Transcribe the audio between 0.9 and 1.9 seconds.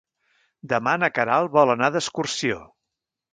na Queralt vol